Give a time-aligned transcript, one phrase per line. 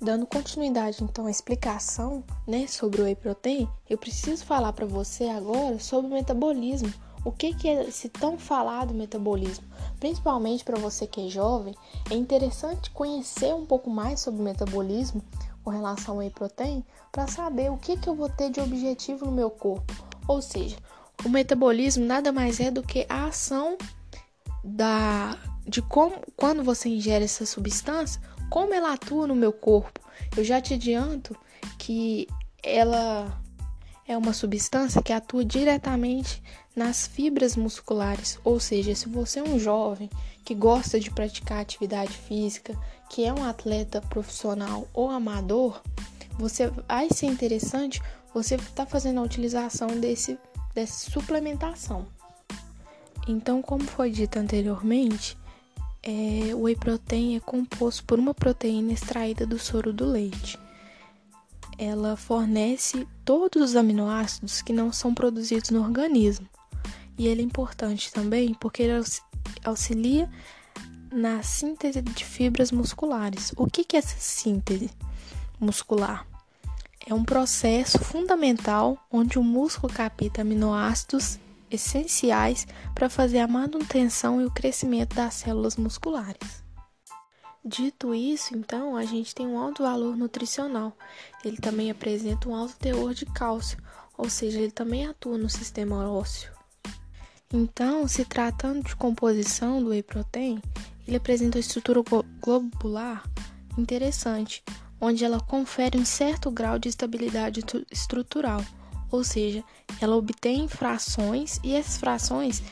[0.00, 5.24] Dando continuidade então à explicação, né, sobre o whey protein, eu preciso falar para você
[5.24, 6.90] agora sobre o metabolismo.
[7.22, 9.66] O que, que é esse tão falado metabolismo?
[9.98, 11.74] Principalmente para você que é jovem,
[12.10, 15.22] é interessante conhecer um pouco mais sobre o metabolismo
[15.62, 16.82] com relação ao whey protein
[17.12, 19.92] para saber o que, que eu vou ter de objetivo no meu corpo.
[20.26, 20.78] Ou seja,
[21.26, 23.76] o metabolismo nada mais é do que a ação
[24.64, 30.00] da de como quando você ingere essa substância, como ela atua no meu corpo.
[30.36, 31.36] Eu já te adianto
[31.78, 32.26] que
[32.62, 33.40] ela
[34.06, 36.42] é uma substância que atua diretamente
[36.74, 40.10] nas fibras musculares, ou seja, se você é um jovem
[40.44, 42.76] que gosta de praticar atividade física,
[43.08, 45.80] que é um atleta profissional ou amador,
[46.38, 48.00] você vai ser interessante
[48.32, 50.38] você estar tá fazendo a utilização desse
[50.74, 52.06] dessa suplementação.
[53.26, 55.36] Então, como foi dito anteriormente,
[56.02, 60.58] é, o whey protein é composto por uma proteína extraída do soro do leite.
[61.78, 66.46] Ela fornece todos os aminoácidos que não são produzidos no organismo.
[67.18, 69.04] E ele é importante também porque ele
[69.64, 70.30] auxilia
[71.12, 73.52] na síntese de fibras musculares.
[73.56, 74.90] O que é essa síntese
[75.58, 76.26] muscular?
[77.06, 81.38] É um processo fundamental onde o músculo capta aminoácidos
[81.70, 86.64] essenciais para fazer a manutenção e o crescimento das células musculares.
[87.64, 90.96] Dito isso, então, a gente tem um alto valor nutricional.
[91.44, 93.78] Ele também apresenta um alto teor de cálcio,
[94.16, 96.50] ou seja, ele também atua no sistema ósseo.
[97.52, 100.62] Então, se tratando de composição do whey protein,
[101.06, 102.00] ele apresenta uma estrutura
[102.40, 103.24] globular
[103.76, 104.62] interessante,
[105.00, 108.64] onde ela confere um certo grau de estabilidade estrutural
[109.10, 109.64] ou seja,
[110.00, 112.62] ela obtém frações e essas frações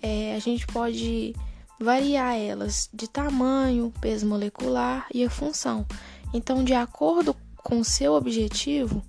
[0.00, 1.34] é, a gente pode
[1.80, 5.86] variar elas de tamanho, peso molecular e a função.
[6.32, 9.02] Então, de acordo com seu objetivo,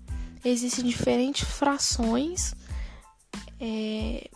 [0.43, 2.53] existem diferentes frações
[3.59, 4.29] é,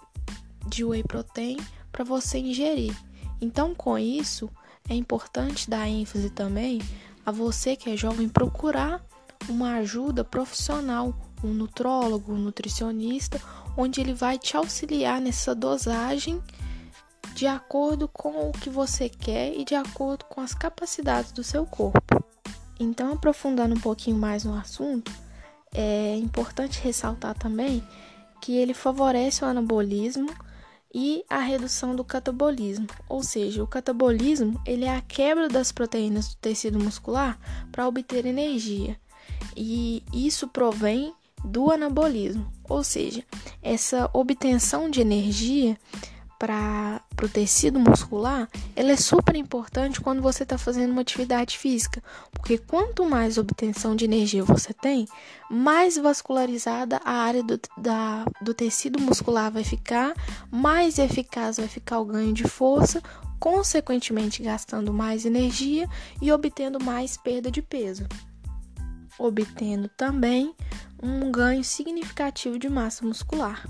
[0.68, 1.58] de whey protein
[1.92, 2.96] para você ingerir.
[3.40, 4.50] Então, com isso,
[4.90, 6.82] é importante dar ênfase também
[7.26, 9.04] a você que é jovem procurar
[9.48, 13.42] uma ajuda profissional, um nutrólogo, um nutricionista,
[13.78, 16.42] onde ele vai te auxiliar nessa dosagem
[17.34, 21.66] de acordo com o que você quer e de acordo com as capacidades do seu
[21.66, 22.24] corpo.
[22.80, 25.12] Então, aprofundando um pouquinho mais no assunto,
[25.74, 27.84] é importante ressaltar também
[28.42, 30.30] que ele favorece o anabolismo
[30.94, 36.30] e a redução do catabolismo, ou seja, o catabolismo ele é a quebra das proteínas
[36.30, 37.40] do tecido muscular
[37.72, 38.96] para obter energia
[39.56, 43.24] e isso provém do anabolismo, ou seja,
[43.62, 45.78] essa obtenção de energia
[46.44, 52.04] para o tecido muscular, ela é super importante quando você está fazendo uma atividade física,
[52.34, 55.08] porque quanto mais obtenção de energia você tem,
[55.50, 60.14] mais vascularizada a área do, da, do tecido muscular vai ficar,
[60.52, 63.02] mais eficaz vai ficar o ganho de força,
[63.40, 65.90] consequentemente gastando mais energia
[66.22, 68.06] e obtendo mais perda de peso
[69.20, 70.54] obtendo também
[71.02, 73.66] um ganho significativo de massa muscular.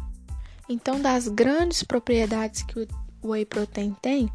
[0.69, 2.87] Então, das grandes propriedades que
[3.21, 4.29] o whey protein tem,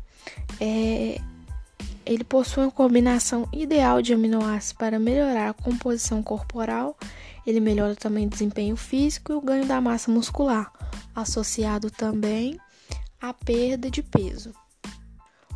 [0.61, 1.21] é,
[2.05, 6.97] ele possui uma combinação ideal de aminoácidos para melhorar a composição corporal,
[7.47, 10.73] ele melhora também o desempenho físico e o ganho da massa muscular,
[11.15, 12.59] associado também
[13.21, 14.53] à perda de peso.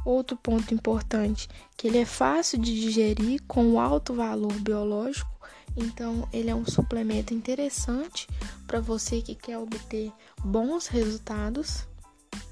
[0.04, 5.31] Outro ponto importante, que ele é fácil de digerir com alto valor biológico
[5.76, 8.26] então, ele é um suplemento interessante
[8.66, 10.12] para você que quer obter
[10.44, 11.86] bons resultados.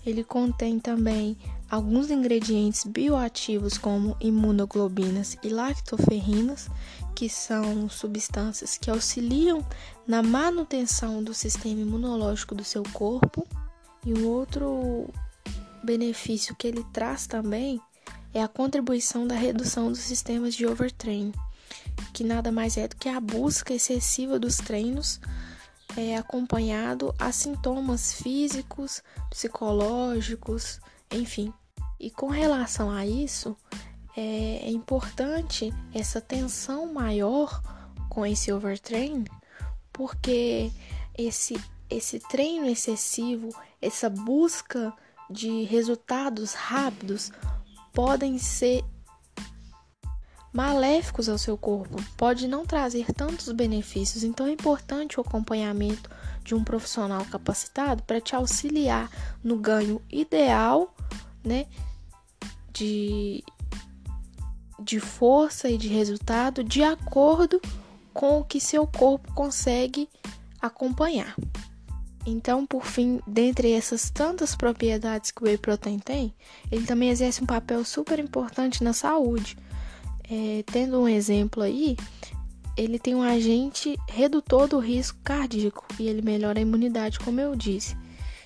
[0.05, 1.37] Ele contém também
[1.71, 6.69] alguns ingredientes bioativos como imunoglobinas e lactoferrinas,
[7.15, 9.65] que são substâncias que auxiliam
[10.07, 13.47] na manutenção do sistema imunológico do seu corpo.
[14.05, 15.11] E um outro
[15.85, 17.79] benefício que ele traz também
[18.33, 21.35] é a contribuição da redução dos sistemas de overtraining
[22.13, 25.21] que nada mais é do que a busca excessiva dos treinos
[25.97, 30.81] é, acompanhado a sintomas físicos, psicológicos,
[31.11, 31.53] enfim.
[31.99, 33.57] E com relação a isso,
[34.17, 37.63] é, é importante essa tensão maior
[38.09, 39.25] com esse overtraining,
[39.93, 40.71] porque
[41.17, 43.49] esse, esse treino excessivo,
[43.81, 44.93] essa busca
[45.31, 47.31] de resultados rápidos
[47.93, 48.85] podem ser
[50.53, 56.11] maléficos ao seu corpo, pode não trazer tantos benefícios, então é importante o acompanhamento
[56.43, 59.11] de um profissional capacitado para te auxiliar
[59.43, 60.95] no ganho ideal,
[61.45, 61.67] né,
[62.73, 63.45] de
[64.83, 67.61] de força e de resultado de acordo
[68.15, 70.09] com o que seu corpo consegue
[70.61, 71.37] acompanhar.
[72.27, 76.35] Então, por fim, dentre essas tantas propriedades que o whey protein tem,
[76.71, 79.57] ele também exerce um papel super importante na saúde.
[80.31, 81.97] É, tendo um exemplo aí,
[82.77, 87.57] ele tem um agente redutor do risco cardíaco e ele melhora a imunidade, como eu
[87.57, 87.97] disse.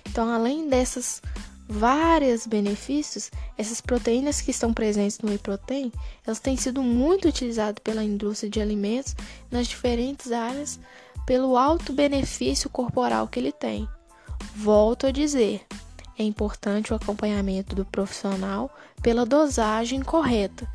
[0.09, 1.21] Então, além dessas
[1.67, 5.91] vários benefícios, essas proteínas que estão presentes no whey protein,
[6.25, 9.15] elas têm sido muito utilizadas pela indústria de alimentos
[9.51, 10.79] nas diferentes áreas
[11.25, 13.87] pelo alto benefício corporal que ele tem.
[14.55, 15.65] Volto a dizer,
[16.17, 20.67] é importante o acompanhamento do profissional pela dosagem correta.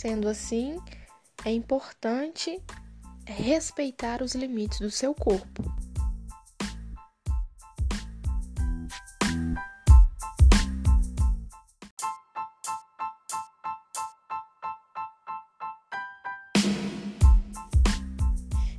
[0.00, 0.78] Sendo assim,
[1.44, 2.58] é importante
[3.26, 5.62] respeitar os limites do seu corpo.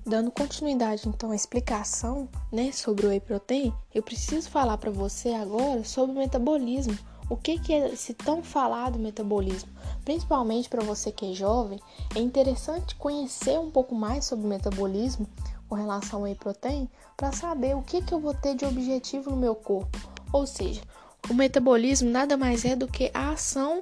[0.04, 5.30] Dando continuidade então à explicação, né, sobre o whey protein, eu preciso falar para você
[5.36, 6.98] agora sobre o metabolismo.
[7.30, 9.70] O que que é esse tão falado metabolismo?
[10.04, 11.80] Principalmente para você que é jovem,
[12.16, 15.28] é interessante conhecer um pouco mais sobre o metabolismo
[15.70, 19.30] com relação ao whey protein para saber o que que eu vou ter de objetivo
[19.30, 19.98] no meu corpo.
[20.34, 20.82] Ou seja,
[21.30, 23.82] o metabolismo nada mais é do que a ação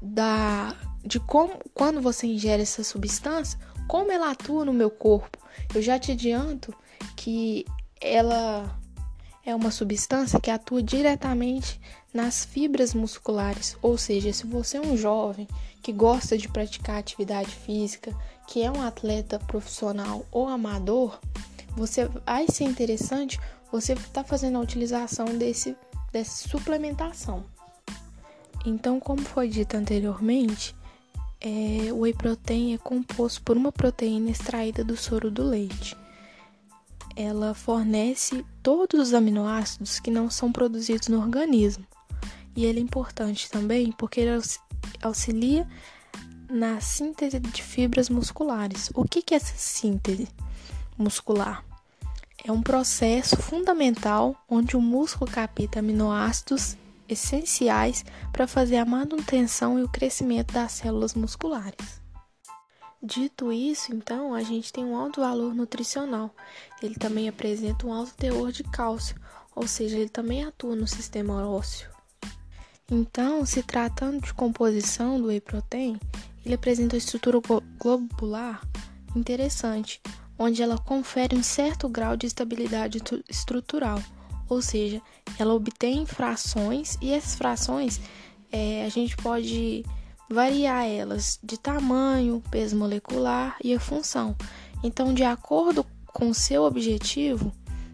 [0.00, 5.38] da de como quando você ingere essa substância, como ela atua no meu corpo.
[5.74, 6.74] Eu já te adianto
[7.14, 7.66] que
[8.00, 8.78] ela
[9.44, 11.80] é uma substância que atua diretamente
[12.14, 15.48] nas fibras musculares, ou seja, se você é um jovem
[15.82, 18.16] que gosta de praticar atividade física,
[18.46, 21.18] que é um atleta profissional ou amador,
[21.76, 23.40] você vai ser interessante
[23.70, 25.76] você estar tá fazendo a utilização desse,
[26.12, 27.44] dessa suplementação.
[28.64, 30.74] Então, como foi dito anteriormente,
[31.40, 35.96] é, o whey protein é composto por uma proteína extraída do soro do leite.
[37.16, 41.84] Ela fornece todos os aminoácidos que não são produzidos no organismo.
[42.56, 44.40] E ele é importante também porque ele
[45.02, 45.68] auxilia
[46.48, 48.90] na síntese de fibras musculares.
[48.94, 50.28] O que é essa síntese
[50.96, 51.64] muscular?
[52.44, 56.76] É um processo fundamental onde o músculo capta aminoácidos
[57.08, 62.02] essenciais para fazer a manutenção e o crescimento das células musculares.
[63.02, 66.34] Dito isso, então, a gente tem um alto valor nutricional.
[66.82, 69.16] Ele também apresenta um alto teor de cálcio,
[69.54, 71.93] ou seja, ele também atua no sistema ósseo.
[72.90, 75.98] Então, se tratando de composição do whey protein,
[76.44, 77.40] ele apresenta uma estrutura
[77.78, 78.62] globular
[79.16, 80.02] interessante,
[80.38, 84.02] onde ela confere um certo grau de estabilidade estrutural,
[84.48, 85.00] ou seja,
[85.38, 88.00] ela obtém frações e essas frações
[88.52, 89.84] é, a gente pode
[90.28, 94.36] variar elas de tamanho, peso molecular e a função.
[94.82, 97.52] Então, de acordo com seu objetivo,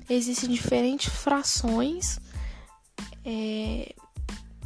[0.09, 2.19] existem diferentes frações
[3.25, 3.95] é,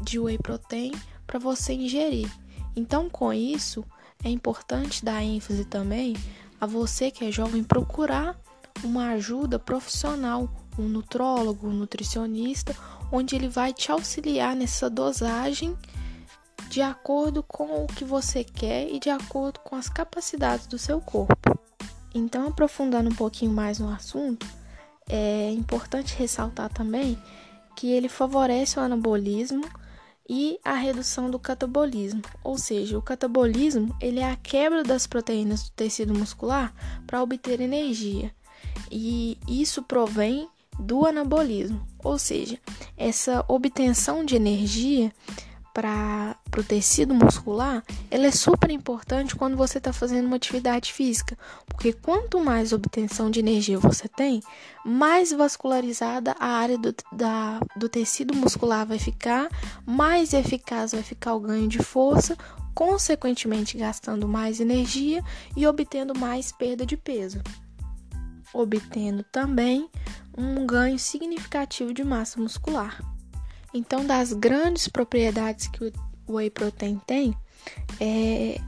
[0.04, 0.92] de whey protein
[1.26, 2.30] para você ingerir.
[2.76, 3.84] Então, com isso,
[4.22, 6.14] é importante dar ênfase também
[6.60, 8.38] a você que é jovem procurar
[8.82, 10.48] uma ajuda profissional
[10.78, 12.74] um nutrólogo, um nutricionista,
[13.10, 15.76] onde ele vai te auxiliar nessa dosagem
[16.68, 21.00] de acordo com o que você quer e de acordo com as capacidades do seu
[21.00, 21.58] corpo.
[22.14, 24.46] Então, aprofundando um pouquinho mais no assunto,
[25.08, 27.18] é importante ressaltar também
[27.76, 29.64] que ele favorece o anabolismo
[30.28, 35.64] e a redução do catabolismo, ou seja, o catabolismo ele é a quebra das proteínas
[35.64, 36.74] do tecido muscular
[37.06, 38.34] para obter energia,
[38.90, 42.58] e isso provém do anabolismo, ou seja,
[42.96, 45.12] essa obtenção de energia
[45.74, 51.36] para o tecido muscular, ela é super importante quando você está fazendo uma atividade física,
[51.66, 54.40] porque quanto mais obtenção de energia você tem,
[54.86, 59.48] mais vascularizada a área do, da, do tecido muscular vai ficar,
[59.84, 62.38] mais eficaz vai ficar o ganho de força,
[62.72, 65.24] consequentemente gastando mais energia
[65.56, 67.42] e obtendo mais perda de peso,
[68.52, 69.90] obtendo também
[70.38, 73.13] um ganho significativo de massa muscular.
[73.74, 75.92] Então, das grandes propriedades que
[76.28, 77.36] o whey protein tem,
[78.00, 78.60] é,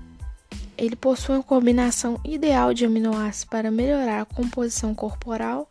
[0.77, 5.69] ele possui uma combinação ideal de aminoácidos para melhorar a composição corporal,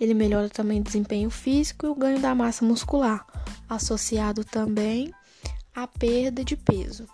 [0.00, 3.26] ele melhora também o desempenho físico e o ganho da massa muscular,
[3.68, 5.12] associado também
[5.74, 7.06] à perda de peso.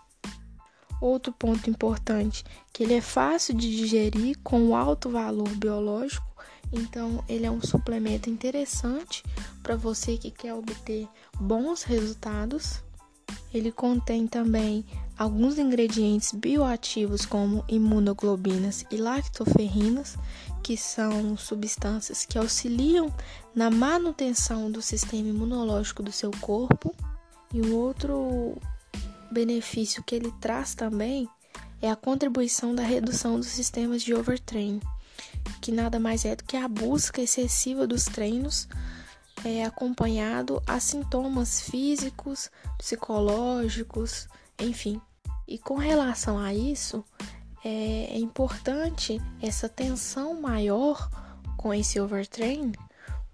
[1.01, 6.34] Outro ponto importante, que ele é fácil de digerir com alto valor biológico
[6.73, 9.23] então, ele é um suplemento interessante
[9.63, 11.09] para você que quer obter
[11.39, 12.83] bons resultados.
[13.53, 14.85] Ele contém também
[15.17, 20.17] alguns ingredientes bioativos como imunoglobinas e lactoferrinas,
[20.63, 23.13] que são substâncias que auxiliam
[23.55, 26.95] na manutenção do sistema imunológico do seu corpo.
[27.53, 28.57] E um outro
[29.31, 31.29] benefício que ele traz também
[31.81, 34.81] é a contribuição da redução dos sistemas de overtraining,
[35.61, 38.69] que nada mais é do que a busca excessiva dos treinos
[39.45, 45.01] é, acompanhado a sintomas físicos, psicológicos, enfim.
[45.47, 47.05] E com relação a isso,
[47.65, 51.11] é, é importante essa tensão maior
[51.57, 52.73] com esse overtraining,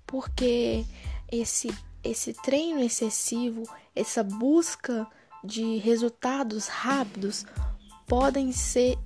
[0.07, 0.85] porque
[1.31, 3.63] esse, esse treino excessivo,
[3.95, 5.07] essa busca
[5.43, 7.45] de resultados rápidos
[8.07, 8.99] podem ser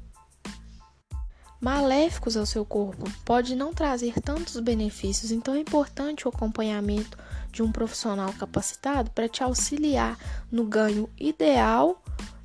[1.64, 7.16] maléficos ao seu corpo, pode não trazer tantos benefícios, então é importante o acompanhamento
[7.50, 10.18] de um profissional capacitado para te auxiliar
[10.52, 12.02] no ganho ideal,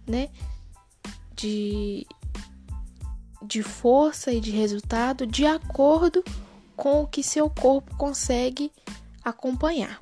[0.07, 0.29] né,
[1.35, 2.07] de
[3.41, 6.23] de força e de resultado de acordo
[6.75, 8.71] com o que seu corpo consegue
[9.23, 9.97] acompanhar.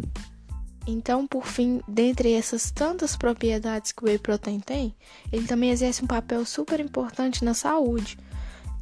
[0.85, 4.95] Então, por fim, dentre essas tantas propriedades que o whey protein tem,
[5.31, 8.17] ele também exerce um papel super importante na saúde.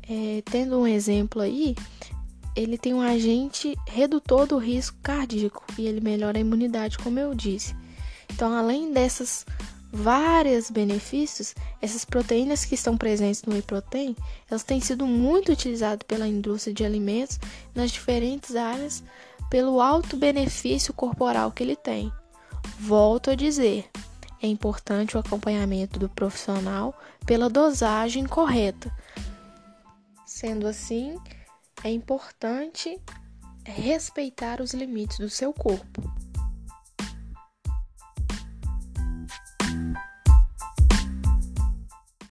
[0.09, 1.75] É, tendo um exemplo aí,
[2.55, 7.33] ele tem um agente redutor do risco cardíaco e ele melhora a imunidade, como eu
[7.33, 7.75] disse.
[8.31, 9.45] Então, além dessas
[9.91, 14.15] vários benefícios, essas proteínas que estão presentes no whey protein,
[14.49, 17.39] elas têm sido muito utilizadas pela indústria de alimentos
[17.73, 19.03] nas diferentes áreas
[19.49, 22.11] pelo alto benefício corporal que ele tem.
[22.79, 23.89] Volto a dizer,
[24.41, 26.93] é importante o acompanhamento do profissional
[27.25, 28.91] pela dosagem correta.
[30.35, 31.17] Sendo assim,
[31.81, 32.99] é importante
[33.65, 36.03] respeitar os limites do seu corpo.